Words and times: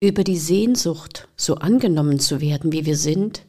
Über 0.00 0.22
die 0.22 0.38
Sehnsucht, 0.38 1.26
so 1.36 1.56
angenommen 1.56 2.20
zu 2.20 2.40
werden, 2.40 2.70
wie 2.70 2.86
wir 2.86 2.96
sind, 2.96 3.42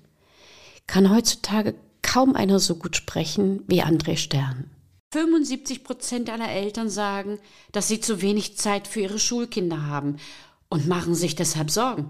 kann 0.88 1.12
heutzutage 1.12 1.76
kaum 2.02 2.36
einer 2.36 2.60
so 2.60 2.74
gut 2.74 2.96
sprechen 2.96 3.64
wie 3.68 3.84
André 3.84 4.18
Stern. 4.18 4.72
75 5.14 5.84
Prozent 5.84 6.28
aller 6.32 6.50
Eltern 6.50 6.90
sagen, 6.90 7.38
dass 7.72 7.88
sie 7.88 8.00
zu 8.00 8.24
wenig 8.24 8.58
Zeit 8.58 8.88
für 8.88 9.02
ihre 9.02 9.20
Schulkinder 9.20 9.86
haben 9.86 10.18
und 10.70 10.88
machen 10.88 11.14
sich 11.14 11.36
deshalb 11.36 11.70
Sorgen. 11.70 12.10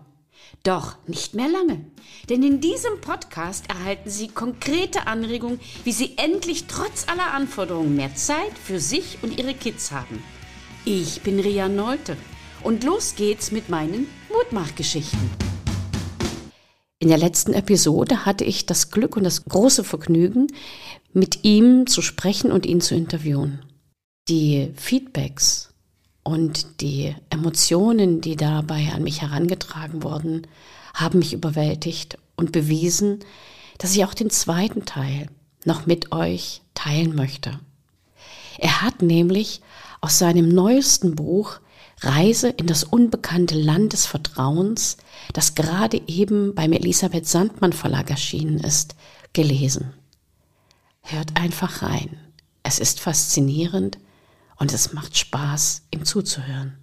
Doch 0.63 0.95
nicht 1.05 1.33
mehr 1.33 1.49
lange, 1.49 1.85
denn 2.29 2.41
in 2.41 2.61
diesem 2.61 3.01
Podcast 3.01 3.69
erhalten 3.69 4.09
Sie 4.09 4.29
konkrete 4.29 5.05
Anregungen, 5.05 5.59
wie 5.83 5.91
Sie 5.91 6.13
endlich 6.15 6.65
trotz 6.67 7.09
aller 7.09 7.33
Anforderungen 7.33 7.97
mehr 7.97 8.15
Zeit 8.15 8.57
für 8.63 8.79
sich 8.79 9.17
und 9.21 9.37
Ihre 9.37 9.53
Kids 9.53 9.91
haben. 9.91 10.23
Ich 10.85 11.21
bin 11.23 11.41
Ria 11.41 11.67
Neute 11.67 12.15
und 12.63 12.85
los 12.85 13.15
geht's 13.15 13.51
mit 13.51 13.67
meinen 13.67 14.07
Mutmachgeschichten. 14.31 15.29
In 16.99 17.07
der 17.07 17.17
letzten 17.17 17.53
Episode 17.53 18.25
hatte 18.25 18.43
ich 18.43 18.65
das 18.65 18.91
Glück 18.91 19.15
und 19.15 19.23
das 19.23 19.45
große 19.45 19.83
Vergnügen, 19.83 20.47
mit 21.13 21.43
ihm 21.43 21.87
zu 21.87 22.01
sprechen 22.01 22.51
und 22.51 22.65
ihn 22.65 22.81
zu 22.81 22.93
interviewen. 22.93 23.63
Die 24.27 24.71
Feedbacks 24.75 25.73
und 26.23 26.81
die 26.81 27.15
Emotionen, 27.29 28.21
die 28.21 28.35
dabei 28.35 28.91
an 28.93 29.03
mich 29.03 29.21
herangetragen 29.21 30.03
wurden, 30.03 30.45
haben 30.93 31.19
mich 31.19 31.33
überwältigt 31.33 32.17
und 32.35 32.51
bewiesen, 32.51 33.19
dass 33.77 33.95
ich 33.95 34.03
auch 34.05 34.13
den 34.13 34.29
zweiten 34.29 34.85
Teil 34.85 35.27
noch 35.65 35.85
mit 35.85 36.11
euch 36.11 36.61
teilen 36.73 37.15
möchte. 37.15 37.59
Er 38.57 38.81
hat 38.81 39.01
nämlich 39.01 39.61
aus 40.01 40.19
seinem 40.19 40.49
neuesten 40.49 41.15
Buch 41.15 41.59
Reise 42.01 42.49
in 42.49 42.67
das 42.67 42.83
unbekannte 42.83 43.55
Land 43.55 43.93
des 43.93 44.05
Vertrauens, 44.05 44.97
das 45.33 45.55
gerade 45.55 46.01
eben 46.07 46.55
beim 46.55 46.71
Elisabeth 46.71 47.27
Sandmann 47.27 47.73
Verlag 47.73 48.09
erschienen 48.09 48.59
ist, 48.59 48.95
gelesen. 49.33 49.93
Hört 51.01 51.35
einfach 51.35 51.81
rein. 51.81 52.17
Es 52.63 52.79
ist 52.79 52.99
faszinierend 52.99 53.97
und 54.57 54.73
es 54.73 54.93
macht 54.93 55.17
Spaß, 55.17 55.83
ihm 55.93 56.05
zuzuhören. 56.05 56.77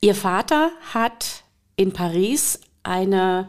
Ihr 0.00 0.14
Vater 0.14 0.70
hat 0.92 1.44
in 1.76 1.92
Paris 1.92 2.60
eine 2.82 3.48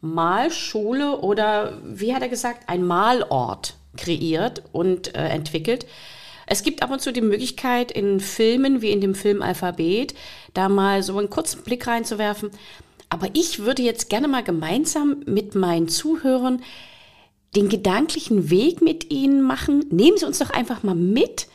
Malschule 0.00 1.20
oder 1.20 1.78
wie 1.84 2.14
hat 2.14 2.22
er 2.22 2.28
gesagt, 2.28 2.68
ein 2.68 2.82
Malort 2.82 3.76
kreiert 3.96 4.62
und 4.72 5.14
äh, 5.14 5.28
entwickelt. 5.28 5.86
Es 6.52 6.64
gibt 6.64 6.82
ab 6.82 6.90
und 6.90 7.00
zu 7.00 7.12
die 7.12 7.20
Möglichkeit, 7.20 7.92
in 7.92 8.18
Filmen 8.18 8.82
wie 8.82 8.90
in 8.90 9.00
dem 9.00 9.14
Film 9.14 9.40
Alphabet, 9.40 10.14
da 10.52 10.68
mal 10.68 11.04
so 11.04 11.16
einen 11.16 11.30
kurzen 11.30 11.62
Blick 11.62 11.86
reinzuwerfen. 11.86 12.50
Aber 13.08 13.28
ich 13.34 13.60
würde 13.60 13.82
jetzt 13.82 14.10
gerne 14.10 14.26
mal 14.26 14.42
gemeinsam 14.42 15.22
mit 15.26 15.54
meinen 15.54 15.86
Zuhörern 15.86 16.60
den 17.54 17.68
gedanklichen 17.68 18.50
Weg 18.50 18.82
mit 18.82 19.12
Ihnen 19.12 19.42
machen. 19.42 19.84
Nehmen 19.92 20.16
Sie 20.18 20.26
uns 20.26 20.40
doch 20.40 20.50
einfach 20.50 20.82
mal 20.82 20.96
mit, 20.96 21.46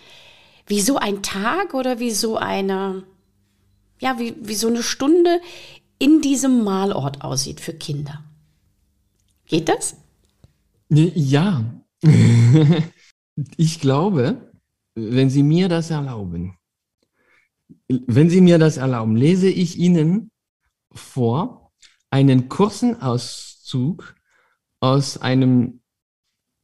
wie 0.65 0.79
so 0.79 0.95
ein 0.95 1.21
Tag 1.21 1.73
oder 1.73 1.99
wie 1.99 2.11
so 2.11 2.37
eine, 2.37 3.03
ja, 3.99 4.17
wie, 4.17 4.33
wie 4.39 4.55
so 4.55 4.69
eine 4.69 4.81
Stunde 4.81 5.41
in 5.99 6.21
diesem 6.21 6.63
Malort 6.63 7.21
aussieht 7.21 7.59
für 7.59 7.73
Kinder. 7.73 8.23
Geht 9.45 9.67
das? 9.67 9.97
Ja. 10.87 11.65
ich 13.57 13.81
glaube, 13.81 14.54
wenn 14.95 15.29
Sie 15.29 15.43
mir 15.43 15.69
das 15.69 15.91
erlauben, 15.91 16.57
wenn 17.87 18.29
Sie 18.29 18.41
mir 18.41 18.57
das 18.57 18.77
erlauben, 18.77 19.15
lese 19.15 19.49
ich 19.49 19.77
Ihnen 19.77 20.31
vor 20.91 21.71
einen 22.09 22.49
kurzen 22.49 23.01
Auszug 23.01 24.15
aus 24.79 25.17
einem 25.17 25.81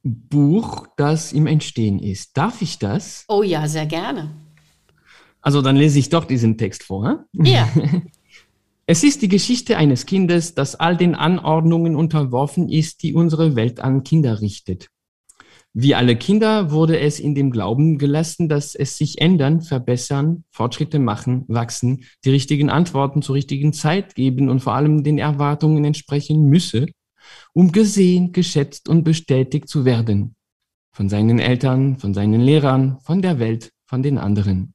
Buch, 0.02 0.88
das 0.96 1.32
im 1.32 1.46
Entstehen 1.46 1.98
ist. 1.98 2.36
Darf 2.36 2.62
ich 2.62 2.78
das? 2.78 3.24
Oh 3.28 3.42
ja, 3.42 3.68
sehr 3.68 3.86
gerne. 3.86 4.34
Also 5.40 5.60
dann 5.60 5.76
lese 5.76 5.98
ich 5.98 6.08
doch 6.08 6.24
diesen 6.24 6.56
Text 6.56 6.82
vor. 6.84 7.26
Ja. 7.32 7.68
Es 8.84 9.04
ist 9.04 9.22
die 9.22 9.28
Geschichte 9.28 9.76
eines 9.76 10.06
Kindes, 10.06 10.54
das 10.54 10.74
all 10.74 10.96
den 10.96 11.14
Anordnungen 11.14 11.94
unterworfen 11.94 12.68
ist, 12.68 13.04
die 13.04 13.14
unsere 13.14 13.54
Welt 13.54 13.78
an 13.78 14.02
Kinder 14.02 14.40
richtet. 14.40 14.88
Wie 15.74 15.94
alle 15.94 16.16
Kinder 16.16 16.70
wurde 16.70 17.00
es 17.00 17.18
in 17.18 17.34
dem 17.34 17.50
Glauben 17.50 17.96
gelassen, 17.96 18.50
dass 18.50 18.74
es 18.74 18.98
sich 18.98 19.22
ändern, 19.22 19.62
verbessern, 19.62 20.44
Fortschritte 20.50 20.98
machen, 20.98 21.46
wachsen, 21.48 22.04
die 22.26 22.30
richtigen 22.30 22.68
Antworten 22.68 23.22
zur 23.22 23.36
richtigen 23.36 23.72
Zeit 23.72 24.14
geben 24.14 24.50
und 24.50 24.60
vor 24.60 24.74
allem 24.74 25.02
den 25.02 25.16
Erwartungen 25.16 25.82
entsprechen 25.86 26.44
müsse, 26.44 26.88
um 27.54 27.72
gesehen, 27.72 28.32
geschätzt 28.32 28.86
und 28.90 29.02
bestätigt 29.02 29.66
zu 29.66 29.86
werden. 29.86 30.36
Von 30.94 31.08
seinen 31.08 31.38
Eltern, 31.38 31.96
von 31.96 32.12
seinen 32.12 32.42
Lehrern, 32.42 32.98
von 33.00 33.22
der 33.22 33.38
Welt, 33.38 33.72
von 33.86 34.02
den 34.02 34.18
anderen. 34.18 34.74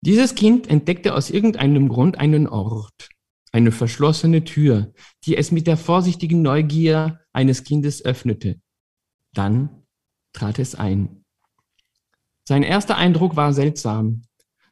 Dieses 0.00 0.34
Kind 0.34 0.70
entdeckte 0.70 1.14
aus 1.14 1.28
irgendeinem 1.28 1.88
Grund 1.90 2.18
einen 2.18 2.46
Ort, 2.48 3.10
eine 3.52 3.72
verschlossene 3.72 4.44
Tür, 4.44 4.94
die 5.26 5.36
es 5.36 5.52
mit 5.52 5.66
der 5.66 5.76
vorsichtigen 5.76 6.40
Neugier 6.40 7.20
eines 7.34 7.62
Kindes 7.62 8.02
öffnete 8.02 8.58
dann 9.36 9.82
trat 10.32 10.58
es 10.58 10.74
ein. 10.74 11.24
Sein 12.44 12.62
erster 12.62 12.96
Eindruck 12.96 13.36
war 13.36 13.52
seltsam. 13.52 14.22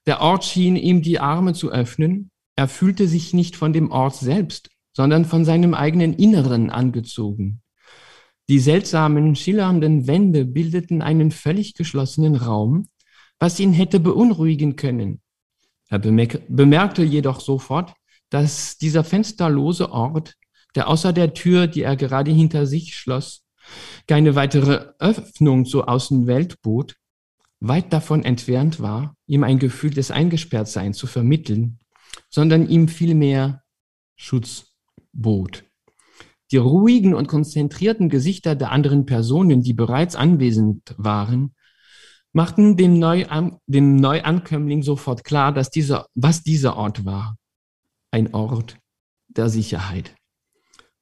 Der 0.07 0.21
Ort 0.21 0.45
schien 0.45 0.77
ihm 0.77 1.03
die 1.03 1.19
Arme 1.19 1.55
zu 1.55 1.71
öffnen. 1.71 2.31
Er 2.57 2.69
fühlte 2.69 3.09
sich 3.09 3.35
nicht 3.35 3.57
von 3.57 3.73
dem 3.73 3.91
Ort 3.91 4.17
selbst, 4.17 4.71
sondern 4.93 5.25
von 5.25 5.45
seinem 5.45 5.75
eigenen 5.75 6.13
Inneren 6.15 6.71
angezogen. 6.71 7.63
Die 8.49 8.59
seltsamen, 8.59 9.35
schillernden 9.35 10.07
Wände 10.07 10.45
bildeten 10.45 11.03
einen 11.03 11.31
völlig 11.31 11.75
geschlossenen 11.75 12.37
Raum, 12.37 12.89
was 13.39 13.59
ihn 13.59 13.73
hätte 13.73 13.99
beunruhigen 13.99 14.77
können. 14.77 15.21
Er 15.89 15.99
bemerkte 15.99 17.03
jedoch 17.03 17.41
sofort, 17.41 17.95
dass 18.31 18.77
dieser 18.77 19.03
fensterlose 19.03 19.91
Ort, 19.91 20.35
der 20.75 20.89
außer 20.89 21.13
der 21.13 21.35
Tür, 21.35 21.67
die 21.67 21.83
er 21.83 21.97
gerade 21.97 22.31
hinter 22.31 22.67
sich 22.67 22.97
schloss, 22.97 23.44
keine 24.07 24.35
weitere 24.35 24.93
Öffnung 24.99 25.65
zur 25.65 25.89
Außenwelt 25.89 26.61
bot, 26.63 26.97
weit 27.61 27.93
davon 27.93 28.25
entfernt 28.25 28.81
war, 28.81 29.17
ihm 29.27 29.45
ein 29.45 29.59
Gefühl 29.59 29.91
des 29.91 30.11
Eingesperrtseins 30.11 30.99
zu 30.99 31.07
vermitteln, 31.07 31.79
sondern 32.29 32.69
ihm 32.69 32.89
vielmehr 32.89 33.63
Schutz 34.17 34.77
bot. 35.13 35.65
Die 36.51 36.59
ruhigen 36.59 37.15
und 37.15 37.27
konzentrierten 37.27 38.09
Gesichter 38.09 38.55
der 38.55 38.71
anderen 38.71 39.07
Personen, 39.07 39.63
die 39.63 39.73
bereits 39.73 40.15
anwesend 40.15 40.95
waren, 40.99 41.55
machten 42.33 42.77
dem, 42.77 42.99
Neuan 42.99 43.59
dem 43.67 43.97
Neuankömmling 43.97 44.83
sofort 44.83 45.25
klar, 45.25 45.53
dass 45.53 45.71
dieser, 45.71 46.07
was 46.15 46.43
dieser 46.43 46.77
Ort 46.77 47.05
war. 47.05 47.37
Ein 48.11 48.35
Ort 48.35 48.77
der 49.29 49.49
Sicherheit. 49.49 50.15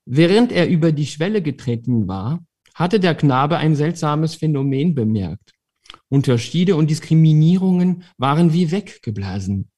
Während 0.05 0.53
er 0.53 0.69
über 0.69 0.93
die 0.93 1.07
Schwelle 1.07 1.43
getreten 1.43 2.09
war, 2.09 2.45
hatte 2.75 3.01
der 3.01 3.15
Knabe 3.15 3.57
ein 3.59 3.77
seltsames 3.77 4.35
Phänomen 4.35 4.95
bemerkt. 4.95 5.53
Unterschiede 6.09 6.77
und 6.77 6.91
Diskriminierungen 6.91 8.05
waren 8.19 8.53
wie 8.53 8.71
weggeblasen, 8.71 9.71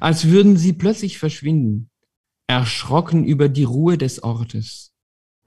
als 0.00 0.28
würden 0.28 0.56
sie 0.56 0.72
plötzlich 0.72 1.18
verschwinden, 1.18 1.90
erschrocken 2.46 3.24
über 3.24 3.48
die 3.48 3.64
Ruhe 3.64 3.98
des 3.98 4.22
Ortes. 4.22 4.92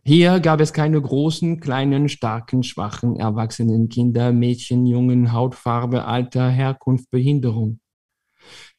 Hier 0.05 0.39
gab 0.39 0.59
es 0.59 0.73
keine 0.73 1.01
großen, 1.01 1.59
kleinen, 1.59 2.09
starken, 2.09 2.63
schwachen, 2.63 3.15
erwachsenen 3.15 3.87
Kinder, 3.87 4.33
Mädchen, 4.33 4.85
Jungen, 4.85 5.31
Hautfarbe, 5.31 6.05
Alter, 6.05 6.49
Herkunft, 6.49 7.09
Behinderung 7.09 7.79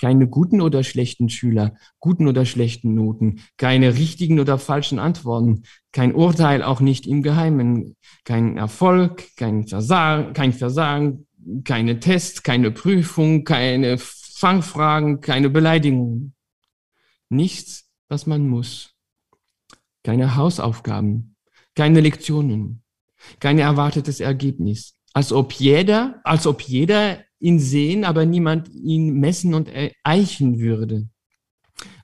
keine 0.00 0.28
guten 0.28 0.60
oder 0.60 0.83
schlechten 0.84 1.28
Schüler, 1.28 1.77
guten 2.00 2.28
oder 2.28 2.47
schlechten 2.47 2.94
Noten, 2.94 3.41
keine 3.56 3.94
richtigen 3.94 4.41
oder 4.41 4.59
falschen 4.59 4.98
Antworten, 4.98 5.65
kein 5.92 6.15
Urteil 6.15 6.62
auch 6.62 6.80
nicht 6.80 7.06
im 7.06 7.22
Geheimen, 7.22 7.97
kein 8.24 8.56
Erfolg, 8.56 9.24
kein 9.36 9.66
Versagen, 9.66 10.33
kein 10.33 10.53
Versagen, 10.53 11.27
keine 11.65 12.00
Tests, 12.00 12.42
keine 12.42 12.71
Prüfung, 12.71 13.44
keine 13.44 13.98
Fangfragen, 13.98 15.21
keine 15.21 15.50
Beleidigungen. 15.50 16.34
Nichts, 17.28 17.89
was 18.09 18.27
man 18.27 18.48
muss. 18.48 18.91
Keine 20.03 20.36
Hausaufgaben, 20.36 21.36
keine 21.74 22.00
Lektionen, 22.00 22.83
kein 23.41 23.59
erwartetes 23.59 24.21
Ergebnis. 24.21 24.97
Als 25.15 25.33
ob 25.33 25.53
jeder, 25.53 26.21
als 26.24 26.47
ob 26.47 26.60
jeder 26.60 27.24
ihn 27.44 27.60
sehen, 27.60 28.04
aber 28.04 28.24
niemand 28.24 28.70
ihn 28.74 29.20
messen 29.20 29.52
und 29.52 29.70
eichen 30.02 30.58
würde. 30.58 31.08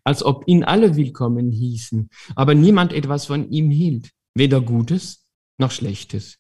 Als 0.04 0.22
ob 0.22 0.44
ihn 0.46 0.64
alle 0.64 0.96
willkommen 0.96 1.50
hießen, 1.50 2.10
aber 2.36 2.54
niemand 2.54 2.92
etwas 2.92 3.26
von 3.26 3.50
ihm 3.50 3.70
hielt, 3.70 4.10
weder 4.34 4.60
Gutes 4.60 5.26
noch 5.58 5.70
Schlechtes. 5.70 6.38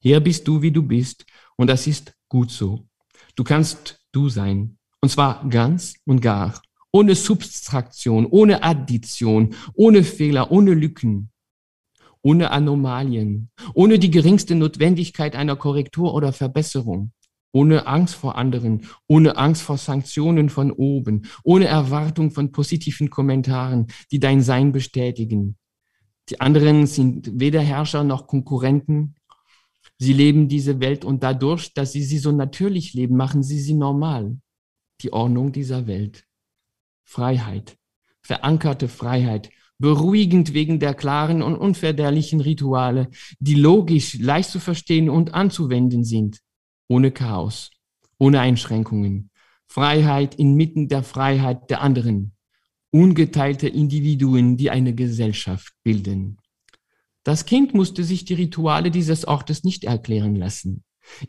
Hier 0.00 0.20
bist 0.20 0.48
du, 0.48 0.62
wie 0.62 0.72
du 0.72 0.82
bist, 0.82 1.26
und 1.56 1.68
das 1.68 1.86
ist 1.86 2.14
gut 2.28 2.50
so. 2.50 2.88
Du 3.36 3.44
kannst 3.44 4.00
du 4.12 4.28
sein, 4.28 4.78
Und 5.00 5.10
zwar 5.10 5.48
ganz 5.48 5.94
und 6.06 6.20
gar. 6.20 6.60
Ohne 6.90 7.14
Substraktion, 7.14 8.26
ohne 8.26 8.62
Addition, 8.62 9.54
ohne 9.74 10.02
Fehler, 10.02 10.50
ohne 10.50 10.74
Lücken, 10.74 11.30
ohne 12.22 12.50
Anomalien, 12.50 13.50
ohne 13.74 13.98
die 13.98 14.10
geringste 14.10 14.54
Notwendigkeit 14.54 15.36
einer 15.36 15.54
Korrektur 15.54 16.14
oder 16.14 16.32
Verbesserung, 16.32 17.12
ohne 17.52 17.86
Angst 17.86 18.14
vor 18.14 18.36
anderen, 18.36 18.86
ohne 19.06 19.36
Angst 19.36 19.62
vor 19.62 19.78
Sanktionen 19.78 20.50
von 20.50 20.70
oben, 20.70 21.22
ohne 21.42 21.66
Erwartung 21.66 22.30
von 22.30 22.52
positiven 22.52 23.10
Kommentaren, 23.10 23.86
die 24.10 24.20
dein 24.20 24.42
Sein 24.42 24.72
bestätigen. 24.72 25.56
Die 26.28 26.40
anderen 26.40 26.86
sind 26.86 27.40
weder 27.40 27.60
Herrscher 27.60 28.04
noch 28.04 28.26
Konkurrenten. 28.26 29.14
Sie 29.98 30.12
leben 30.12 30.48
diese 30.48 30.80
Welt 30.80 31.04
und 31.04 31.22
dadurch, 31.22 31.72
dass 31.72 31.92
sie 31.92 32.02
sie 32.02 32.18
so 32.18 32.32
natürlich 32.32 32.92
leben, 32.92 33.16
machen 33.16 33.42
sie 33.42 33.58
sie 33.58 33.74
normal. 33.74 34.38
Die 35.00 35.12
Ordnung 35.12 35.52
dieser 35.52 35.86
Welt. 35.86 36.24
Freiheit, 37.04 37.78
verankerte 38.20 38.88
Freiheit, 38.88 39.50
beruhigend 39.78 40.52
wegen 40.52 40.78
der 40.78 40.92
klaren 40.92 41.40
und 41.40 41.56
unverderlichen 41.56 42.40
Rituale, 42.40 43.08
die 43.38 43.54
logisch, 43.54 44.18
leicht 44.18 44.50
zu 44.50 44.60
verstehen 44.60 45.08
und 45.08 45.32
anzuwenden 45.32 46.04
sind, 46.04 46.40
ohne 46.88 47.10
Chaos, 47.12 47.70
ohne 48.18 48.40
Einschränkungen. 48.40 49.30
Freiheit 49.66 50.34
inmitten 50.34 50.88
der 50.88 51.02
Freiheit 51.02 51.70
der 51.70 51.82
anderen, 51.82 52.32
ungeteilte 52.90 53.68
Individuen, 53.68 54.56
die 54.56 54.70
eine 54.70 54.94
Gesellschaft 54.94 55.74
bilden. 55.84 56.38
Das 57.22 57.44
Kind 57.44 57.74
musste 57.74 58.04
sich 58.04 58.24
die 58.24 58.34
Rituale 58.34 58.90
dieses 58.90 59.26
Ortes 59.26 59.62
nicht 59.62 59.84
erklären 59.84 60.34
lassen. 60.34 60.84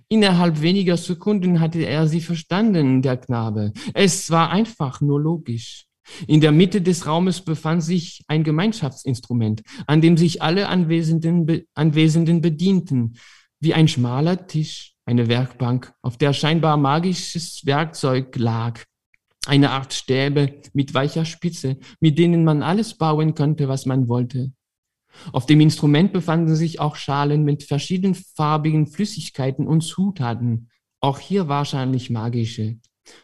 Innerhalb 0.08 0.62
weniger 0.62 0.98
Sekunden 0.98 1.60
hatte 1.60 1.82
er 1.84 2.08
sie 2.08 2.22
verstanden, 2.22 3.02
der 3.02 3.18
Knabe. 3.18 3.74
Es 3.94 4.30
war 4.32 4.50
einfach 4.52 5.02
nur 5.02 5.20
logisch. 5.20 5.86
In 6.28 6.42
der 6.42 6.52
Mitte 6.52 6.82
des 6.82 7.06
Raumes 7.06 7.42
befand 7.42 7.84
sich 7.84 8.24
ein 8.28 8.44
Gemeinschaftsinstrument, 8.44 9.62
an 9.86 10.02
dem 10.02 10.18
sich 10.18 10.42
alle 10.42 10.68
Anwesenden, 10.68 11.64
Anwesenden 11.74 12.42
bedienten, 12.42 13.16
wie 13.60 13.74
ein 13.74 13.88
schmaler 13.88 14.48
Tisch, 14.48 14.96
eine 15.10 15.28
Werkbank, 15.28 15.92
auf 16.04 16.18
der 16.18 16.34
scheinbar 16.34 16.78
magisches 16.78 17.66
Werkzeug 17.66 18.36
lag, 18.36 18.84
eine 19.48 19.72
Art 19.72 19.92
Stäbe 19.92 20.62
mit 20.74 20.94
weicher 20.94 21.26
Spitze, 21.26 21.78
mit 22.00 22.20
denen 22.20 22.44
man 22.44 22.62
alles 22.62 22.96
bauen 22.96 23.34
konnte, 23.34 23.68
was 23.68 23.88
man 23.88 24.08
wollte. 24.08 24.52
Auf 25.32 25.48
dem 25.48 25.62
Instrument 25.62 26.14
befanden 26.14 26.56
sich 26.56 26.80
auch 26.80 26.96
Schalen 26.96 27.44
mit 27.44 27.64
verschiedenfarbigen 27.64 28.86
Flüssigkeiten 28.86 29.66
und 29.66 29.82
Zutaten, 29.82 30.70
auch 31.02 31.18
hier 31.18 31.48
wahrscheinlich 31.48 32.12
magische. 32.12 32.78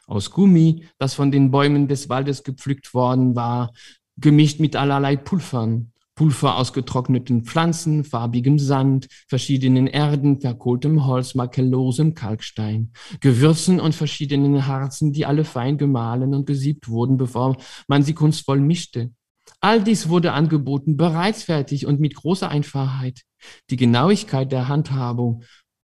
Aus 0.07 0.31
Gummi, 0.31 0.87
das 0.97 1.13
von 1.13 1.29
den 1.29 1.51
Bäumen 1.51 1.87
des 1.87 2.09
Waldes 2.09 2.43
gepflückt 2.43 2.95
worden 2.95 3.35
war, 3.35 3.71
gemischt 4.17 4.59
mit 4.59 4.75
allerlei 4.75 5.17
Pulvern. 5.17 5.91
Pulver 6.15 6.57
aus 6.57 6.71
getrockneten 6.71 7.43
Pflanzen, 7.43 8.05
farbigem 8.05 8.57
Sand, 8.57 9.07
verschiedenen 9.27 9.85
Erden, 9.85 10.39
verkohltem 10.39 11.05
Holz, 11.05 11.35
makellosem 11.35 12.13
Kalkstein, 12.13 12.93
Gewürzen 13.19 13.81
und 13.81 13.93
verschiedenen 13.93 14.65
Harzen, 14.65 15.11
die 15.11 15.25
alle 15.25 15.43
fein 15.43 15.77
gemahlen 15.77 16.33
und 16.33 16.45
gesiebt 16.47 16.87
wurden, 16.87 17.17
bevor 17.17 17.57
man 17.87 18.03
sie 18.03 18.13
kunstvoll 18.13 18.61
mischte. 18.61 19.11
All 19.59 19.83
dies 19.83 20.09
wurde 20.09 20.31
angeboten, 20.31 20.97
bereits 20.97 21.43
fertig 21.43 21.85
und 21.85 21.99
mit 21.99 22.15
großer 22.15 22.49
Einfachheit. 22.49 23.21
Die 23.69 23.77
Genauigkeit 23.77 24.51
der 24.51 24.67
Handhabung, 24.67 25.43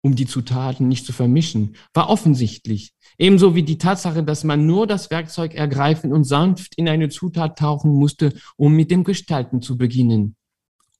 um 0.05 0.15
die 0.15 0.27
Zutaten 0.27 0.87
nicht 0.87 1.03
zu 1.03 1.13
vermischen, 1.13 1.75
war 1.95 2.11
offensichtlich. 2.11 2.93
Ebenso 3.17 3.55
wie 3.55 3.63
die 3.63 3.79
Tatsache, 3.79 4.23
dass 4.23 4.43
man 4.43 4.67
nur 4.67 4.85
das 4.85 5.09
Werkzeug 5.09 5.55
ergreifen 5.55 6.13
und 6.13 6.25
sanft 6.25 6.75
in 6.75 6.87
eine 6.87 7.09
Zutat 7.09 7.57
tauchen 7.57 7.91
musste, 7.91 8.31
um 8.55 8.75
mit 8.75 8.91
dem 8.91 9.03
Gestalten 9.03 9.63
zu 9.63 9.79
beginnen, 9.79 10.35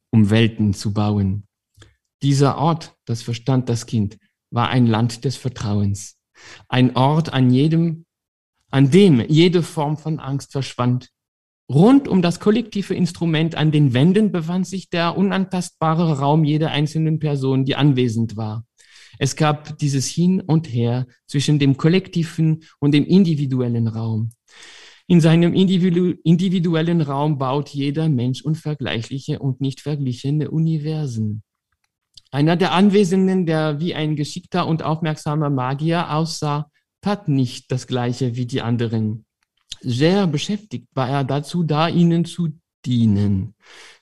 um 0.10 0.32
Welten 0.32 0.74
zu 0.74 0.92
bauen. 0.92 1.44
Dieser 2.24 2.58
Ort, 2.58 2.96
das 3.06 3.22
verstand 3.22 3.70
das 3.70 3.86
Kind, 3.86 4.18
war 4.50 4.70
ein 4.70 4.88
Land 4.88 5.24
des 5.24 5.38
Vertrauens. 5.38 6.18
Ein 6.68 6.96
Ort, 6.96 7.32
an 7.32 7.52
jedem, 7.52 8.06
an 8.72 8.90
dem 8.90 9.24
jede 9.28 9.62
Form 9.62 9.98
von 9.98 10.20
Angst 10.20 10.52
verschwand, 10.52 11.12
Rund 11.68 12.08
um 12.08 12.22
das 12.22 12.40
kollektive 12.40 12.94
Instrument 12.94 13.56
an 13.56 13.72
den 13.72 13.94
Wänden 13.96 14.32
befand 14.32 14.68
sich 14.68 14.90
der 14.92 15.18
unantastbare 15.18 16.20
Raum 16.20 16.44
jeder 16.44 16.70
einzelnen 16.70 17.18
Person, 17.18 17.66
die 17.66 17.76
anwesend 17.76 18.38
war. 18.38 18.66
Es 19.20 19.36
gab 19.36 19.78
dieses 19.78 20.08
Hin 20.08 20.42
und 20.42 20.68
Her 20.68 21.08
zwischen 21.28 21.60
dem 21.60 21.78
kollektiven 21.78 22.64
und 22.80 22.94
dem 22.94 23.06
individuellen 23.06 23.88
Raum. 23.88 24.32
In 25.08 25.22
seinem 25.22 25.54
individu 25.54 26.14
individuellen 26.24 27.02
Raum 27.02 27.38
baut 27.38 27.70
jeder 27.70 28.10
Mensch 28.10 28.42
unvergleichliche 28.42 29.40
und 29.40 29.62
nicht 29.62 29.82
verglichene 29.82 30.50
Universen. 30.50 31.44
Einer 32.32 32.56
der 32.56 32.72
Anwesenden, 32.72 33.46
der 33.46 33.80
wie 33.80 33.94
ein 33.94 34.16
geschickter 34.16 34.68
und 34.68 34.84
aufmerksamer 34.84 35.50
Magier 35.50 36.12
aussah, 36.12 36.70
tat 37.02 37.28
nicht 37.28 37.72
das 37.72 37.86
Gleiche 37.86 38.36
wie 38.36 38.48
die 38.48 38.62
anderen 38.62 39.26
sehr 39.86 40.28
beschäftigt 40.28 40.88
war 40.94 41.10
er 41.10 41.24
dazu 41.24 41.64
da, 41.64 41.88
ihnen 41.88 42.26
zu 42.26 42.50
dienen. 42.86 43.56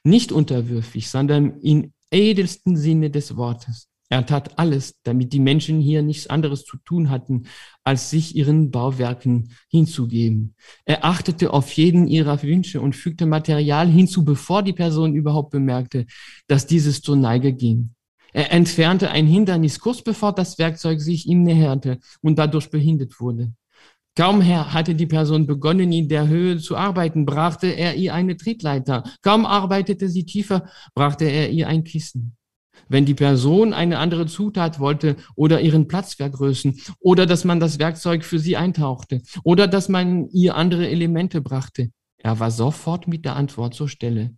Nicht 0.04 0.32
unterwürfig, 0.32 1.10
sondern 1.10 1.60
im 1.60 1.94
edelsten 2.12 2.78
Sinne 2.78 3.10
des 3.10 3.36
Wortes. 3.36 3.90
Er 4.14 4.28
tat 4.28 4.60
alles, 4.60 5.02
damit 5.02 5.34
die 5.34 5.40
Menschen 5.40 5.80
hier 5.80 6.04
nichts 6.04 6.28
anderes 6.28 6.66
zu 6.66 6.78
tun 6.78 7.10
hatten, 7.10 7.48
als 7.84 8.12
sich 8.12 8.36
ihren 8.36 8.70
Bauwerken 8.70 9.50
hinzugeben. 9.70 10.54
Er 10.86 11.04
achtete 11.04 11.52
auf 11.52 11.72
jeden 11.74 12.06
ihrer 12.06 12.44
Wünsche 12.44 12.80
und 12.80 12.96
fügte 12.96 13.26
Material 13.26 13.88
hinzu, 13.88 14.24
bevor 14.24 14.62
die 14.62 14.74
Person 14.74 15.16
überhaupt 15.16 15.50
bemerkte, 15.50 16.06
dass 16.46 16.68
dieses 16.68 17.02
zur 17.02 17.16
Neige 17.16 17.54
ging. 17.54 17.96
Er 18.34 18.52
entfernte 18.52 19.10
ein 19.10 19.26
Hindernis 19.26 19.80
kurz 19.80 20.04
bevor 20.04 20.32
das 20.32 20.60
Werkzeug 20.60 21.02
sich 21.02 21.26
ihm 21.26 21.42
näherte 21.42 21.98
und 22.22 22.38
dadurch 22.38 22.70
behindert 22.70 23.20
wurde. 23.20 23.52
Kaum 24.16 24.46
hatte 24.46 24.94
die 24.94 25.08
Person 25.08 25.48
begonnen, 25.48 25.92
in 25.92 26.08
der 26.08 26.28
Höhe 26.28 26.60
zu 26.60 26.78
arbeiten, 26.78 27.26
brachte 27.26 27.66
er 27.66 27.96
ihr 27.96 28.14
eine 28.14 28.38
Trittleiter. 28.38 29.06
Kaum 29.24 29.48
arbeitete 29.48 30.08
sie 30.08 30.24
tiefer, 30.24 30.70
brachte 30.94 31.26
er 31.26 31.50
ihr 31.50 31.68
ein 31.68 31.84
Kissen. 31.84 32.38
Wenn 32.90 33.06
die 33.06 33.14
Person 33.14 33.74
eine 33.74 34.00
andere 34.00 34.26
Zutat 34.26 34.80
wollte 34.80 35.16
oder 35.36 35.62
ihren 35.62 35.88
Platz 35.88 36.16
vergrößern 36.16 36.76
oder 37.00 37.26
dass 37.26 37.44
man 37.44 37.60
das 37.60 37.80
Werkzeug 37.80 38.24
für 38.24 38.40
sie 38.40 38.58
eintauchte 38.58 39.22
oder 39.44 39.68
dass 39.68 39.90
man 39.90 40.28
ihr 40.30 40.56
andere 40.56 40.90
Elemente 40.90 41.42
brachte, 41.42 41.92
er 42.18 42.40
war 42.40 42.52
sofort 42.52 43.08
mit 43.08 43.26
der 43.26 43.36
Antwort 43.36 43.74
zur 43.74 43.90
Stelle. 43.90 44.36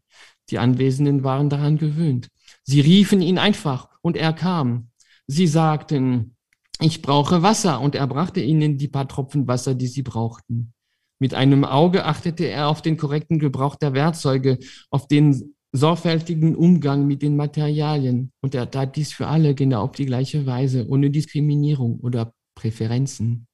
Die 0.49 0.59
Anwesenden 0.59 1.23
waren 1.23 1.49
daran 1.49 1.77
gewöhnt. 1.77 2.29
Sie 2.63 2.81
riefen 2.81 3.21
ihn 3.21 3.37
einfach 3.37 3.89
und 4.01 4.17
er 4.17 4.33
kam. 4.33 4.89
Sie 5.27 5.47
sagten, 5.47 6.35
ich 6.79 7.01
brauche 7.01 7.41
Wasser 7.41 7.79
und 7.79 7.95
er 7.95 8.07
brachte 8.07 8.41
ihnen 8.41 8.77
die 8.77 8.87
paar 8.87 9.07
Tropfen 9.07 9.47
Wasser, 9.47 9.75
die 9.75 9.87
sie 9.87 10.03
brauchten. 10.03 10.73
Mit 11.19 11.33
einem 11.33 11.63
Auge 11.63 12.05
achtete 12.05 12.45
er 12.45 12.67
auf 12.67 12.81
den 12.81 12.97
korrekten 12.97 13.39
Gebrauch 13.39 13.75
der 13.75 13.93
Werkzeuge, 13.93 14.59
auf 14.89 15.07
den 15.07 15.55
sorgfältigen 15.75 16.55
Umgang 16.55 17.07
mit 17.07 17.21
den 17.21 17.35
Materialien. 17.35 18.31
Und 18.41 18.55
er 18.55 18.69
tat 18.69 18.95
dies 18.95 19.13
für 19.13 19.27
alle 19.27 19.55
genau 19.55 19.83
auf 19.83 19.91
die 19.91 20.05
gleiche 20.05 20.45
Weise, 20.45 20.87
ohne 20.87 21.09
Diskriminierung 21.09 21.99
oder 21.99 22.33
Präferenzen. 22.55 23.47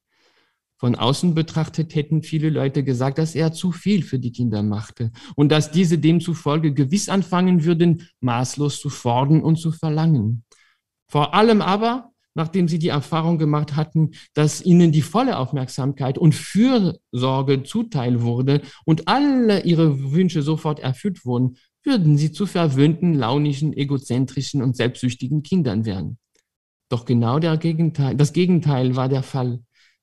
Von 0.78 0.96
außen 0.96 1.34
betrachtet 1.34 1.94
hätten 1.94 2.22
viele 2.22 2.50
Leute 2.50 2.82
gesagt, 2.82 3.18
dass 3.18 3.36
er 3.36 3.52
zu 3.52 3.70
viel 3.70 4.02
für 4.02 4.18
die 4.18 4.32
Kinder 4.32 4.64
machte 4.64 5.12
und 5.36 5.52
dass 5.52 5.70
diese 5.70 5.98
demzufolge 5.98 6.74
gewiss 6.74 7.08
anfangen 7.08 7.64
würden, 7.64 8.08
maßlos 8.20 8.80
zu 8.80 8.90
fordern 8.90 9.42
und 9.42 9.56
zu 9.56 9.70
verlangen. 9.70 10.44
Vor 11.08 11.34
allem 11.34 11.62
aber 11.62 12.12
nachdem 12.34 12.68
sie 12.68 12.78
die 12.78 12.88
Erfahrung 12.88 13.38
gemacht 13.38 13.76
hatten, 13.76 14.12
dass 14.34 14.62
ihnen 14.62 14.92
die 14.92 15.02
volle 15.02 15.36
Aufmerksamkeit 15.38 16.18
und 16.18 16.34
Fürsorge 16.34 17.62
zuteil 17.62 18.22
wurde 18.22 18.62
und 18.84 19.08
alle 19.08 19.62
ihre 19.64 20.12
Wünsche 20.12 20.42
sofort 20.42 20.80
erfüllt 20.80 21.24
wurden, 21.24 21.56
würden 21.84 22.16
sie 22.16 22.32
zu 22.32 22.46
verwöhnten, 22.46 23.14
launischen, 23.14 23.72
egozentrischen 23.72 24.62
und 24.62 24.76
selbstsüchtigen 24.76 25.42
Kindern 25.42 25.84
werden. 25.84 26.18
Doch 26.88 27.04
genau 27.04 27.38
Gegenteil, 27.56 28.16
das 28.16 28.32
Gegenteil 28.32 28.96
war 28.96 29.08
der 29.08 29.22
Fall. 29.22 29.60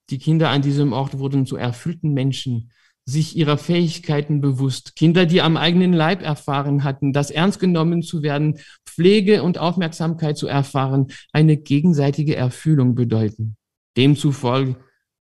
Die 0.10 0.18
Kinder 0.18 0.50
an 0.50 0.62
diesem 0.62 0.92
Ort 0.92 1.20
wurden 1.20 1.46
zu 1.46 1.56
erfüllten 1.56 2.14
Menschen, 2.14 2.72
sich 3.06 3.36
ihrer 3.36 3.58
Fähigkeiten 3.58 4.42
bewusst. 4.42 4.96
Kinder, 4.96 5.26
die 5.26 5.42
am 5.42 5.58
eigenen 5.58 5.94
Leib 5.94 6.22
erfahren 6.22 6.84
hatten, 6.84 7.14
dass 7.14 7.32
ernst 7.32 7.60
genommen 7.60 8.02
zu 8.02 8.22
werden, 8.22 8.60
Pflege 8.86 9.44
und 9.44 9.58
Aufmerksamkeit 9.58 10.38
zu 10.38 10.48
erfahren, 10.48 11.08
eine 11.32 11.58
gegenseitige 11.58 12.36
Erfüllung 12.36 12.96
bedeuten. 12.96 13.56
Demzufolge 13.98 14.78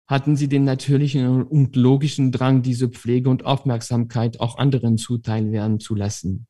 hatten 0.08 0.36
sie 0.36 0.48
den 0.48 0.64
natürlichen 0.64 1.42
und 1.44 1.76
logischen 1.76 2.32
Drang, 2.32 2.62
diese 2.62 2.88
Pflege 2.88 3.28
und 3.28 3.44
Aufmerksamkeit 3.44 4.40
auch 4.40 4.56
anderen 4.56 4.96
zuteil 4.96 5.52
werden 5.52 5.80
zu 5.80 5.94
lassen. 5.94 6.46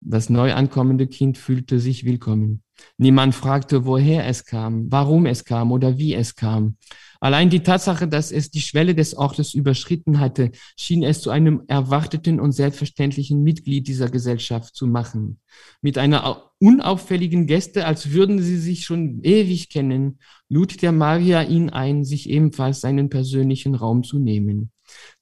Das 0.00 0.28
neu 0.28 0.52
ankommende 0.52 1.06
Kind 1.06 1.38
fühlte 1.38 1.80
sich 1.80 2.04
willkommen. 2.04 2.62
Niemand 2.98 3.34
fragte, 3.34 3.84
woher 3.84 4.26
es 4.26 4.44
kam, 4.44 4.90
warum 4.90 5.26
es 5.26 5.44
kam 5.44 5.72
oder 5.72 5.98
wie 5.98 6.14
es 6.14 6.34
kam. 6.34 6.76
Allein 7.20 7.50
die 7.50 7.64
Tatsache, 7.64 8.06
dass 8.06 8.30
es 8.30 8.50
die 8.50 8.60
Schwelle 8.60 8.94
des 8.94 9.16
Ortes 9.16 9.54
überschritten 9.54 10.20
hatte, 10.20 10.52
schien 10.76 11.02
es 11.02 11.20
zu 11.20 11.30
einem 11.30 11.62
erwarteten 11.66 12.38
und 12.38 12.52
selbstverständlichen 12.52 13.42
Mitglied 13.42 13.88
dieser 13.88 14.08
Gesellschaft 14.08 14.76
zu 14.76 14.86
machen. 14.86 15.40
Mit 15.82 15.98
einer 15.98 16.52
unauffälligen 16.60 17.46
Geste, 17.46 17.86
als 17.86 18.12
würden 18.12 18.40
sie 18.40 18.58
sich 18.58 18.84
schon 18.84 19.20
ewig 19.22 19.68
kennen, 19.68 20.20
lud 20.48 20.80
der 20.80 20.92
Magier 20.92 21.48
ihn 21.48 21.70
ein, 21.70 22.04
sich 22.04 22.28
ebenfalls 22.28 22.80
seinen 22.80 23.10
persönlichen 23.10 23.74
Raum 23.74 24.04
zu 24.04 24.18
nehmen. 24.20 24.70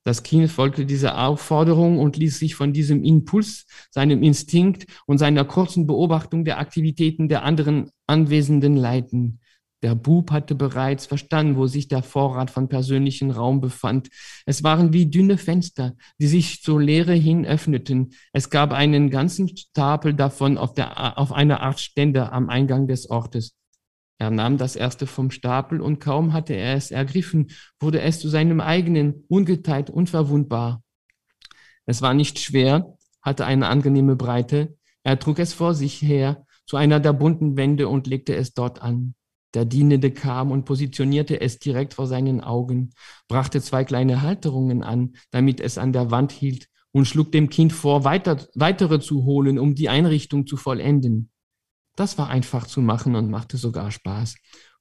Das 0.05 0.23
Kind 0.23 0.50
folgte 0.50 0.87
dieser 0.87 1.26
Aufforderung 1.26 1.99
und 1.99 2.17
ließ 2.17 2.38
sich 2.38 2.55
von 2.55 2.73
diesem 2.73 3.03
Impuls, 3.03 3.67
seinem 3.91 4.23
Instinkt 4.23 4.87
und 5.07 5.19
seiner 5.19 5.45
kurzen 5.45 5.87
Beobachtung 5.87 6.45
der 6.45 6.59
Aktivitäten 6.59 7.29
der 7.29 7.43
anderen 7.43 7.91
Anwesenden 8.07 8.76
leiten. 8.76 9.41
Der 9.83 9.95
Bub 9.95 10.30
hatte 10.30 10.54
bereits 10.54 11.06
verstanden, 11.06 11.56
wo 11.56 11.66
sich 11.66 11.88
der 11.88 12.02
Vorrat 12.02 12.50
von 12.50 12.68
persönlichen 12.68 13.30
Raum 13.30 13.61
befand. 13.61 14.09
Es 14.47 14.64
waren 14.64 14.92
wie 14.92 15.11
dünne 15.11 15.37
Fenster, 15.37 15.95
die 16.18 16.26
sich 16.26 16.62
zur 16.62 16.80
Leere 16.80 17.12
hin 17.12 17.45
öffneten. 17.45 18.14
Es 18.33 18.49
gab 18.49 18.73
einen 18.73 19.11
ganzen 19.11 19.54
Stapel 19.54 20.14
davon 20.14 20.56
auf, 20.56 20.73
der, 20.73 21.18
auf 21.18 21.33
einer 21.33 21.61
Art 21.61 21.78
Ständer 21.78 22.33
am 22.33 22.49
Eingang 22.49 22.88
des 22.88 23.11
Ortes. 23.11 23.54
Er 24.18 24.30
nahm 24.30 24.56
das 24.56 24.76
erste 24.76 25.06
vom 25.06 25.30
Stapel 25.30 25.83
und 25.83 26.00
kaum 26.00 26.33
hatte 26.33 26.54
er 26.54 26.75
es 26.75 26.90
ergriffen, 26.90 27.49
wurde 27.78 28.00
es 28.00 28.18
zu 28.18 28.28
seinem 28.28 28.61
eigenen, 28.61 29.25
ungeteilt, 29.28 29.90
unverwundbar. 29.90 30.83
Es 31.85 32.00
war 32.00 32.14
nicht 32.14 32.38
schwer, 32.38 32.97
hatte 33.21 33.45
eine 33.45 33.68
angenehme 33.68 34.16
Breite. 34.16 34.76
Er 35.02 35.18
trug 35.18 35.38
es 35.38 35.52
vor 35.52 35.75
sich 35.75 36.00
her 36.00 36.47
zu 36.64 36.76
einer 36.76 36.99
der 36.99 37.12
bunten 37.12 37.56
Wände 37.56 37.88
und 37.88 38.06
legte 38.06 38.35
es 38.35 38.54
dort 38.54 38.80
an. 38.80 39.14
Der 39.56 39.64
Dienende 39.64 40.10
kam 40.10 40.50
und 40.50 40.66
positionierte 40.66 41.40
es 41.40 41.58
direkt 41.58 41.94
vor 41.94 42.06
seinen 42.06 42.42
Augen, 42.42 42.92
brachte 43.26 43.62
zwei 43.62 43.84
kleine 43.84 44.20
Halterungen 44.20 44.82
an, 44.82 45.16
damit 45.30 45.60
es 45.60 45.78
an 45.78 45.94
der 45.94 46.10
Wand 46.10 46.30
hielt, 46.30 46.68
und 46.92 47.06
schlug 47.06 47.32
dem 47.32 47.48
Kind 47.48 47.72
vor, 47.72 48.04
weiter, 48.04 48.36
weitere 48.54 49.00
zu 49.00 49.25
holen, 49.25 49.58
um 49.58 49.75
die 49.75 49.88
Einrichtung 49.88 50.46
zu 50.46 50.58
vollenden. 50.58 51.30
Das 51.96 52.18
war 52.18 52.28
einfach 52.28 52.66
zu 52.66 52.82
machen 52.82 53.14
und 53.14 53.30
machte 53.30 53.56
sogar 53.56 53.90
Spaß. 53.90 54.34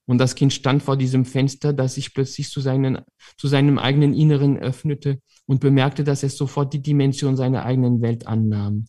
Und 0.08 0.18
das 0.18 0.36
Kind 0.36 0.52
stand 0.52 0.84
vor 0.84 0.98
diesem 0.98 1.24
Fenster, 1.24 1.72
das 1.72 1.96
sich 1.96 2.14
plötzlich 2.14 2.50
zu, 2.50 2.60
seinen, 2.60 3.00
zu 3.38 3.48
seinem 3.48 3.80
eigenen 3.80 4.14
Inneren 4.14 4.58
öffnete 4.58 5.22
und 5.46 5.62
bemerkte, 5.62 6.04
dass 6.04 6.22
es 6.22 6.36
sofort 6.36 6.74
die 6.74 6.82
Dimension 6.82 7.38
seiner 7.38 7.64
eigenen 7.64 8.02
Welt 8.02 8.28
annahm. 8.28 8.88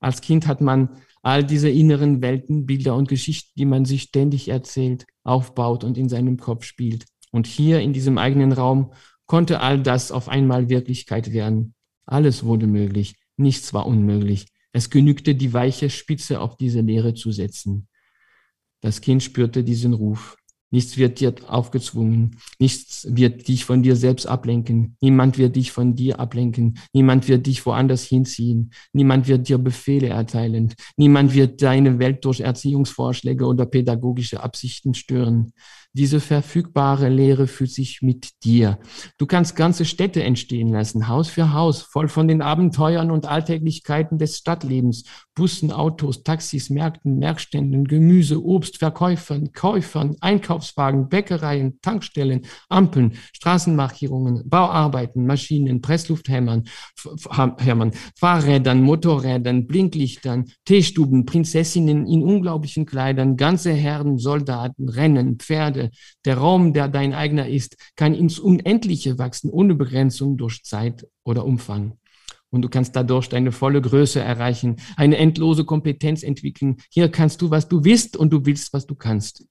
Als 0.00 0.20
Kind 0.20 0.48
hat 0.48 0.60
man 0.60 1.00
all 1.26 1.42
diese 1.42 1.68
inneren 1.68 2.22
Welten, 2.22 2.66
Bilder 2.66 2.94
und 2.94 3.08
Geschichten, 3.08 3.50
die 3.58 3.64
man 3.64 3.84
sich 3.84 4.02
ständig 4.02 4.46
erzählt, 4.46 5.06
aufbaut 5.24 5.82
und 5.82 5.98
in 5.98 6.08
seinem 6.08 6.36
Kopf 6.36 6.62
spielt. 6.62 7.04
Und 7.32 7.48
hier 7.48 7.80
in 7.80 7.92
diesem 7.92 8.16
eigenen 8.16 8.52
Raum 8.52 8.92
konnte 9.26 9.58
all 9.58 9.82
das 9.82 10.12
auf 10.12 10.28
einmal 10.28 10.68
Wirklichkeit 10.68 11.32
werden. 11.32 11.74
Alles 12.04 12.44
wurde 12.44 12.68
möglich, 12.68 13.16
nichts 13.36 13.74
war 13.74 13.86
unmöglich. 13.86 14.46
Es 14.70 14.88
genügte, 14.88 15.34
die 15.34 15.52
weiche 15.52 15.90
Spitze 15.90 16.38
auf 16.38 16.56
diese 16.56 16.80
Leere 16.80 17.12
zu 17.14 17.32
setzen. 17.32 17.88
Das 18.80 19.00
Kind 19.00 19.20
spürte 19.20 19.64
diesen 19.64 19.94
Ruf. 19.94 20.36
Nichts 20.70 20.96
wird 20.96 21.20
dir 21.20 21.32
aufgezwungen. 21.46 22.38
Nichts 22.58 23.06
wird 23.08 23.46
dich 23.46 23.64
von 23.64 23.82
dir 23.82 23.94
selbst 23.94 24.26
ablenken. 24.26 24.96
Niemand 25.00 25.38
wird 25.38 25.54
dich 25.54 25.70
von 25.70 25.94
dir 25.94 26.18
ablenken. 26.18 26.78
Niemand 26.92 27.28
wird 27.28 27.46
dich 27.46 27.64
woanders 27.66 28.04
hinziehen. 28.04 28.72
Niemand 28.92 29.28
wird 29.28 29.48
dir 29.48 29.58
Befehle 29.58 30.08
erteilen. 30.08 30.74
Niemand 30.96 31.34
wird 31.34 31.62
deine 31.62 31.98
Welt 32.00 32.24
durch 32.24 32.40
Erziehungsvorschläge 32.40 33.46
oder 33.46 33.64
pädagogische 33.66 34.42
Absichten 34.42 34.94
stören. 34.94 35.52
Diese 35.92 36.20
verfügbare 36.20 37.08
Lehre 37.08 37.46
fühlt 37.46 37.70
sich 37.72 38.02
mit 38.02 38.44
dir. 38.44 38.78
Du 39.16 39.24
kannst 39.24 39.56
ganze 39.56 39.86
Städte 39.86 40.22
entstehen 40.22 40.68
lassen, 40.68 41.08
Haus 41.08 41.28
für 41.28 41.54
Haus, 41.54 41.80
voll 41.80 42.08
von 42.08 42.28
den 42.28 42.42
Abenteuern 42.42 43.10
und 43.10 43.24
Alltäglichkeiten 43.24 44.18
des 44.18 44.36
Stadtlebens. 44.36 45.04
Bussen, 45.36 45.70
Autos, 45.70 46.22
Taxis, 46.22 46.70
Märkten, 46.70 47.18
Merkständen, 47.18 47.84
Gemüse, 47.84 48.42
Obst, 48.42 48.78
Verkäufern, 48.78 49.52
Käufern, 49.52 50.16
Einkaufswagen, 50.20 51.10
Bäckereien, 51.10 51.78
Tankstellen, 51.82 52.46
Ampeln, 52.70 53.12
Straßenmarkierungen, 53.34 54.48
Bauarbeiten, 54.48 55.26
Maschinen, 55.26 55.82
Presslufthämmern, 55.82 56.64
Hämmern, 57.58 57.92
Fahrrädern, 58.18 58.80
Motorrädern, 58.82 59.66
Blinklichtern, 59.66 60.46
Teestuben, 60.64 61.26
Prinzessinnen 61.26 62.06
in 62.06 62.22
unglaublichen 62.22 62.86
Kleidern, 62.86 63.36
ganze 63.36 63.74
Herren, 63.74 64.16
Soldaten, 64.16 64.88
Rennen, 64.88 65.38
Pferde, 65.38 65.90
der 66.24 66.38
Raum, 66.38 66.72
der 66.72 66.88
dein 66.88 67.12
eigener 67.12 67.46
ist, 67.46 67.76
kann 67.94 68.14
ins 68.14 68.38
Unendliche 68.38 69.18
wachsen, 69.18 69.50
ohne 69.50 69.74
Begrenzung 69.74 70.38
durch 70.38 70.64
Zeit 70.64 71.06
oder 71.24 71.44
Umfang. 71.44 71.98
Und 72.50 72.62
du 72.62 72.68
kannst 72.68 72.94
dadurch 72.94 73.28
deine 73.28 73.52
volle 73.52 73.80
Größe 73.80 74.20
erreichen, 74.20 74.76
eine 74.96 75.16
endlose 75.16 75.64
Kompetenz 75.64 76.22
entwickeln. 76.22 76.76
Hier 76.90 77.10
kannst 77.10 77.42
du, 77.42 77.50
was 77.50 77.68
du 77.68 77.84
willst 77.84 78.16
und 78.16 78.30
du 78.32 78.46
willst, 78.46 78.72
was 78.72 78.86
du 78.86 78.94
kannst. 78.94 79.44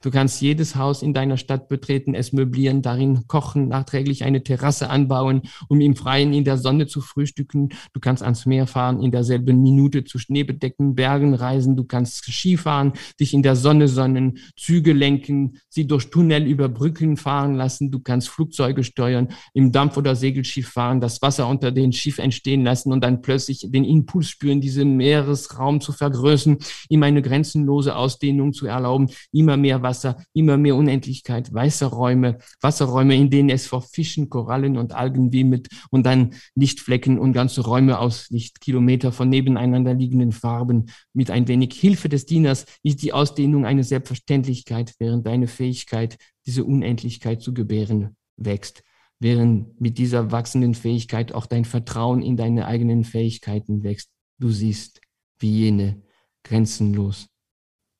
Du 0.00 0.10
kannst 0.10 0.40
jedes 0.40 0.76
Haus 0.76 1.02
in 1.02 1.14
deiner 1.14 1.36
Stadt 1.36 1.68
betreten, 1.68 2.14
es 2.14 2.32
möblieren, 2.32 2.82
darin 2.82 3.26
kochen, 3.26 3.68
nachträglich 3.68 4.24
eine 4.24 4.42
Terrasse 4.42 4.90
anbauen, 4.90 5.42
um 5.68 5.80
im 5.80 5.96
Freien 5.96 6.32
in 6.32 6.44
der 6.44 6.58
Sonne 6.58 6.86
zu 6.86 7.00
frühstücken. 7.00 7.70
Du 7.92 8.00
kannst 8.00 8.22
ans 8.22 8.46
Meer 8.46 8.66
fahren, 8.66 9.02
in 9.02 9.10
derselben 9.10 9.62
Minute 9.62 10.04
zu 10.04 10.18
schneebedeckten 10.18 10.94
Bergen 10.94 11.34
reisen. 11.34 11.76
Du 11.76 11.84
kannst 11.84 12.24
Skifahren, 12.24 12.92
dich 13.20 13.34
in 13.34 13.42
der 13.42 13.56
Sonne 13.56 13.88
sonnen, 13.88 14.38
Züge 14.56 14.92
lenken, 14.92 15.58
sie 15.68 15.86
durch 15.86 16.10
Tunnel 16.10 16.46
über 16.46 16.68
Brücken 16.68 17.16
fahren 17.16 17.54
lassen. 17.54 17.90
Du 17.90 18.00
kannst 18.00 18.28
Flugzeuge 18.28 18.84
steuern, 18.84 19.28
im 19.52 19.72
Dampf- 19.72 19.96
oder 19.96 20.16
Segelschiff 20.16 20.68
fahren, 20.68 21.00
das 21.00 21.22
Wasser 21.22 21.48
unter 21.48 21.72
den 21.72 21.92
Schiff 21.92 22.18
entstehen 22.18 22.64
lassen 22.64 22.92
und 22.92 23.02
dann 23.02 23.22
plötzlich 23.22 23.66
den 23.70 23.84
Impuls 23.84 24.28
spüren, 24.28 24.60
diesen 24.60 24.96
Meeresraum 24.96 25.80
zu 25.80 25.92
vergrößern, 25.92 26.58
ihm 26.88 27.02
eine 27.02 27.22
grenzenlose 27.22 27.96
Ausdehnung 27.96 28.52
zu 28.52 28.66
erlauben, 28.66 29.08
immer 29.32 29.56
mehr 29.56 29.73
mehr 29.74 29.82
Wasser, 29.82 30.24
immer 30.32 30.56
mehr 30.56 30.76
Unendlichkeit, 30.76 31.52
weiße 31.52 31.86
Räume, 31.86 32.38
Wasserräume, 32.60 33.16
in 33.16 33.30
denen 33.30 33.50
es 33.50 33.66
vor 33.66 33.82
Fischen, 33.82 34.28
Korallen 34.30 34.76
und 34.76 34.92
Algen 34.92 35.32
wimmelt 35.32 35.68
und 35.90 36.06
dann 36.06 36.34
Lichtflecken 36.54 37.18
und 37.18 37.32
ganze 37.32 37.62
Räume 37.62 37.98
aus 37.98 38.30
Lichtkilometer 38.30 39.12
von 39.12 39.28
nebeneinander 39.28 39.94
liegenden 39.94 40.32
Farben. 40.32 40.86
Mit 41.12 41.30
ein 41.30 41.48
wenig 41.48 41.74
Hilfe 41.74 42.08
des 42.08 42.26
Dieners 42.26 42.66
ist 42.82 43.02
die 43.02 43.12
Ausdehnung 43.12 43.66
eine 43.66 43.84
Selbstverständlichkeit, 43.84 44.94
während 44.98 45.26
deine 45.26 45.48
Fähigkeit, 45.48 46.18
diese 46.46 46.64
Unendlichkeit 46.64 47.42
zu 47.42 47.52
gebären, 47.52 48.16
wächst 48.36 48.82
während 49.20 49.80
mit 49.80 49.96
dieser 49.96 50.32
wachsenden 50.32 50.74
Fähigkeit 50.74 51.32
auch 51.32 51.46
dein 51.46 51.64
Vertrauen 51.64 52.20
in 52.20 52.36
deine 52.36 52.66
eigenen 52.66 53.04
Fähigkeiten 53.04 53.82
wächst. 53.82 54.10
Du 54.38 54.50
siehst, 54.50 55.00
wie 55.38 55.50
jene 55.50 56.02
grenzenlos 56.42 57.28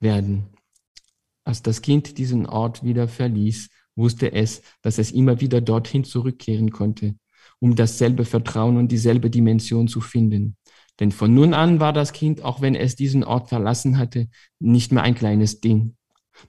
werden. 0.01 0.54
Als 1.45 1.63
das 1.63 1.83
Kind 1.83 2.19
diesen 2.19 2.47
Ort 2.47 2.83
wieder 2.83 3.07
verließ, 3.07 3.69
wusste 3.97 4.33
es, 4.33 4.63
dass 4.83 4.99
es 4.99 5.13
immer 5.13 5.41
wieder 5.41 5.61
dorthin 5.61 6.05
zurückkehren 6.05 6.71
konnte, 6.71 7.15
um 7.61 7.77
dasselbe 7.77 8.25
Vertrauen 8.25 8.77
und 8.77 8.91
dieselbe 8.91 9.31
Dimension 9.31 9.87
zu 9.87 10.01
finden. 10.01 10.57
Denn 11.01 11.13
von 11.13 11.35
nun 11.35 11.55
an 11.55 11.81
war 11.81 11.93
das 11.93 12.13
Kind, 12.13 12.43
auch 12.43 12.61
wenn 12.61 12.75
es 12.75 12.97
diesen 12.97 13.25
Ort 13.25 13.49
verlassen 13.49 13.99
hatte, 13.99 14.29
nicht 14.59 14.93
mehr 14.93 15.03
ein 15.03 15.15
kleines 15.15 15.61
Ding, 15.61 15.97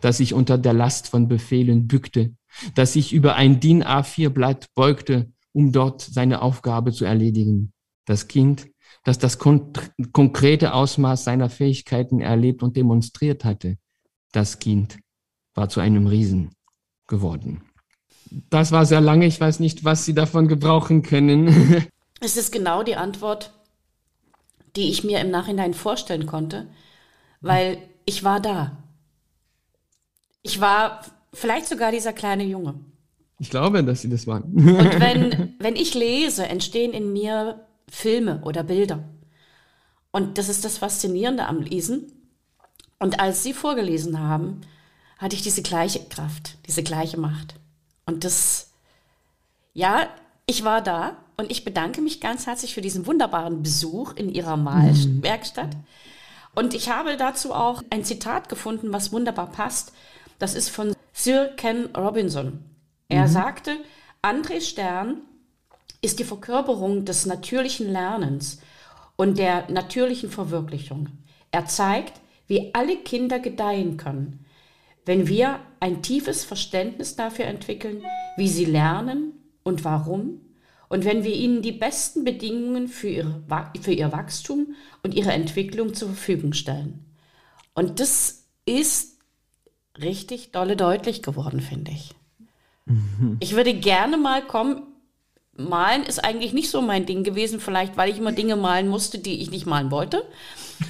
das 0.02 0.18
sich 0.18 0.34
unter 0.34 0.58
der 0.58 0.74
Last 0.74 1.10
von 1.10 1.28
Befehlen 1.28 1.88
bückte, 1.88 2.36
das 2.74 2.94
sich 2.94 3.12
über 3.12 3.36
ein 3.36 3.60
DIN 3.60 3.84
A4-Blatt 3.84 4.68
beugte, 4.76 5.32
um 5.52 5.72
dort 5.72 6.02
seine 6.02 6.42
Aufgabe 6.42 6.92
zu 6.92 7.06
erledigen. 7.06 7.74
Das 8.06 8.28
Kind, 8.28 8.68
das 9.04 9.18
das 9.18 9.40
konkrete 9.40 10.74
Ausmaß 10.74 11.24
seiner 11.24 11.50
Fähigkeiten 11.50 12.22
erlebt 12.22 12.62
und 12.62 12.78
demonstriert 12.78 13.44
hatte, 13.44 13.78
das 14.36 14.60
Kind 14.60 14.98
war 15.54 15.70
zu 15.70 15.80
einem 15.80 16.08
Riesen 16.08 16.52
geworden. 17.08 17.62
Das 18.50 18.72
war 18.72 18.86
sehr 18.86 19.02
lange. 19.02 19.26
Ich 19.26 19.40
weiß 19.40 19.60
nicht, 19.60 19.84
was 19.84 20.06
Sie 20.06 20.14
davon 20.14 20.48
gebrauchen 20.48 21.02
können. 21.02 21.88
Es 22.22 22.38
ist 22.38 22.54
genau 22.54 22.82
die 22.82 22.96
Antwort, 22.96 23.52
die 24.78 24.90
ich 24.90 25.04
mir 25.04 25.20
im 25.20 25.30
Nachhinein 25.30 25.74
vorstellen 25.74 26.26
konnte, 26.26 26.70
weil 27.42 27.78
ich 28.06 28.24
war 28.24 28.40
da. 28.40 28.78
Ich 30.42 30.62
war 30.62 31.02
vielleicht 31.34 31.68
sogar 31.68 31.92
dieser 31.92 32.14
kleine 32.14 32.46
Junge. 32.46 32.80
Ich 33.38 33.50
glaube, 33.50 33.84
dass 33.84 34.02
Sie 34.02 34.10
das 34.10 34.28
waren. 34.28 34.44
Und 34.44 34.66
wenn, 35.00 35.56
wenn 35.60 35.76
ich 35.76 35.94
lese, 35.94 36.48
entstehen 36.48 36.94
in 36.94 37.12
mir 37.12 37.68
Filme 37.90 38.42
oder 38.46 38.64
Bilder. 38.64 39.04
Und 40.12 40.38
das 40.38 40.48
ist 40.48 40.64
das 40.64 40.78
Faszinierende 40.78 41.46
am 41.46 41.62
Lesen. 41.62 42.25
Und 43.00 43.20
als 43.20 43.44
sie 43.44 43.54
vorgelesen 43.54 44.20
haben, 44.20 44.62
hatte 45.18 45.36
ich 45.36 45.42
diese 45.42 45.62
gleiche 45.62 46.04
Kraft, 46.06 46.58
diese 46.68 46.84
gleiche 46.84 47.20
Macht. 47.20 47.56
Und 48.06 48.24
das, 48.24 48.72
ja, 49.74 50.08
ich 50.46 50.64
war 50.64 50.82
da 50.82 51.18
und 51.38 51.52
ich 51.52 51.66
bedanke 51.66 52.02
mich 52.02 52.22
ganz 52.22 52.48
herzlich 52.48 52.74
für 52.74 52.82
diesen 52.82 53.06
wunderbaren 53.06 53.64
Besuch 53.64 54.14
in 54.14 54.30
ihrer 54.30 54.58
Malwerkstatt. 54.58 55.76
Und 56.54 56.74
ich 56.74 56.90
habe 56.90 57.18
dazu 57.18 57.54
auch 57.54 57.84
ein 57.90 58.06
Zitat 58.06 58.48
gefunden, 58.48 58.94
was 58.94 59.12
wunderbar 59.12 59.52
passt. 59.52 59.92
Das 60.40 60.56
ist 60.56 60.70
von 60.70 60.96
Sir 61.14 61.50
Ken 61.58 61.88
Robinson. 61.96 62.64
Er 63.10 63.24
mhm. 63.24 63.32
sagte, 63.32 63.78
André 64.22 64.62
Stern 64.62 65.18
ist 66.02 66.20
die 66.20 66.24
Verkörperung 66.24 67.04
des 67.04 67.26
natürlichen 67.26 67.92
Lernens 67.92 68.60
und 69.16 69.38
der 69.38 69.70
natürlichen 69.70 70.30
Verwirklichung. 70.30 71.10
Er 71.52 71.66
zeigt, 71.66 72.22
wie 72.48 72.74
alle 72.74 72.98
Kinder 72.98 73.40
gedeihen 73.40 73.98
können, 73.98 74.46
wenn 75.06 75.28
wir 75.28 75.60
ein 75.80 76.02
tiefes 76.02 76.44
Verständnis 76.44 77.16
dafür 77.16 77.46
entwickeln, 77.46 78.04
wie 78.38 78.50
sie 78.50 78.66
lernen 78.66 79.34
und 79.64 79.84
warum, 79.84 80.42
und 80.88 81.06
wenn 81.06 81.24
wir 81.24 81.34
ihnen 81.34 81.62
die 81.62 81.72
besten 81.72 82.24
Bedingungen 82.24 82.88
für, 82.88 83.10
ihre, 83.10 83.44
für 83.82 83.92
ihr 83.92 84.12
Wachstum 84.12 84.76
und 85.04 85.14
ihre 85.14 85.32
Entwicklung 85.32 85.94
zur 85.94 86.10
Verfügung 86.10 86.54
stellen. 86.54 87.06
Und 87.74 88.00
das 88.00 88.46
ist 88.66 89.20
richtig 90.00 90.52
dolle 90.52 90.76
deutlich 90.76 91.24
geworden, 91.24 91.60
finde 91.60 91.92
ich. 91.92 92.14
Mhm. 92.86 93.38
Ich 93.40 93.56
würde 93.56 93.74
gerne 93.74 94.18
mal 94.18 94.46
kommen. 94.46 94.84
Malen 95.58 96.04
ist 96.04 96.24
eigentlich 96.24 96.54
nicht 96.54 96.70
so 96.70 96.82
mein 96.82 97.06
Ding 97.06 97.24
gewesen, 97.24 97.60
vielleicht 97.60 97.96
weil 97.96 98.10
ich 98.10 98.18
immer 98.18 98.34
Dinge 98.34 98.58
malen 98.58 98.90
musste, 98.90 99.20
die 99.20 99.42
ich 99.42 99.52
nicht 99.52 99.66
malen 99.66 99.90
wollte. 99.90 100.26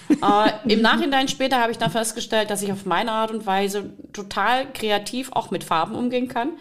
äh, 0.10 0.52
Im 0.74 0.82
Nachhinein 0.82 1.28
später 1.28 1.60
habe 1.62 1.72
ich 1.72 1.78
dann 1.78 1.92
festgestellt, 1.92 2.50
dass 2.50 2.64
ich 2.64 2.72
auf 2.72 2.86
meine 2.86 3.12
Art 3.12 3.32
und 3.32 3.46
Weise 3.46 3.94
total 4.12 4.72
kreativ 4.74 5.32
auch 5.34 5.52
mit 5.52 5.64
Farben 5.64 5.96
umgehen 5.96 6.28
kann. 6.28 6.54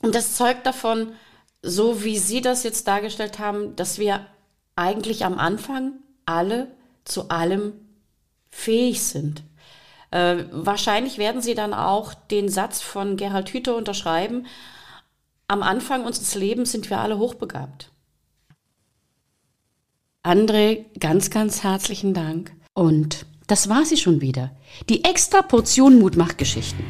Und 0.00 0.14
das 0.14 0.34
zeugt 0.34 0.66
davon, 0.66 1.12
so 1.60 2.02
wie 2.04 2.18
Sie 2.18 2.40
das 2.40 2.62
jetzt 2.62 2.88
dargestellt 2.88 3.38
haben, 3.38 3.76
dass 3.76 3.98
wir 3.98 4.26
eigentlich 4.74 5.24
am 5.24 5.38
Anfang 5.38 5.92
alle 6.24 6.68
zu 7.04 7.28
allem 7.28 7.74
fähig 8.50 9.02
sind. 9.02 9.42
Äh, 10.10 10.44
wahrscheinlich 10.50 11.18
werden 11.18 11.42
Sie 11.42 11.54
dann 11.54 11.74
auch 11.74 12.14
den 12.14 12.48
Satz 12.48 12.80
von 12.80 13.16
Gerhard 13.16 13.50
Hüther 13.50 13.76
unterschreiben. 13.76 14.46
Am 15.52 15.62
Anfang 15.62 16.04
unseres 16.06 16.34
Lebens 16.34 16.72
sind 16.72 16.88
wir 16.88 16.98
alle 16.98 17.18
hochbegabt. 17.18 17.92
André, 20.24 20.86
ganz, 20.98 21.28
ganz 21.28 21.62
herzlichen 21.62 22.14
Dank. 22.14 22.54
Und 22.72 23.26
das 23.48 23.68
war 23.68 23.84
sie 23.84 23.98
schon 23.98 24.22
wieder. 24.22 24.56
Die 24.88 25.04
extra 25.04 25.42
Portion 25.42 25.98
Mut 25.98 26.16
macht 26.16 26.38
Geschichten. 26.38 26.82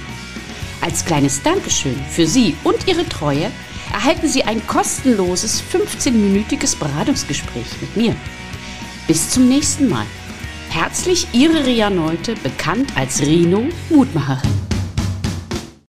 Als 0.82 1.04
kleines 1.04 1.42
Dankeschön 1.42 1.98
für 2.12 2.28
Sie 2.28 2.56
und 2.64 2.88
Ihre 2.88 3.10
Treue 3.10 3.50
erhalten 3.92 4.28
Sie 4.28 4.44
ein 4.44 4.68
kostenloses 4.68 5.64
15-minütiges 5.64 6.78
Beratungsgespräch 6.78 7.82
mit 7.82 7.98
mir. 7.98 8.16
Bis 9.08 9.32
zum 9.32 9.50
nächsten 9.50 9.90
Mal. 9.90 10.06
Herzlich 10.74 11.28
Ihre 11.34 11.66
Ria 11.66 11.90
Neute, 11.90 12.34
bekannt 12.36 12.96
als 12.96 13.22
Rino 13.22 13.66
Mutmacherin. 13.90 14.71